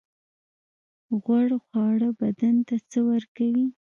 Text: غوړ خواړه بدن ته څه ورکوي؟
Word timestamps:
غوړ 1.23 1.49
خواړه 1.65 2.09
بدن 2.19 2.55
ته 2.67 2.75
څه 2.89 2.99
ورکوي؟ 3.09 3.65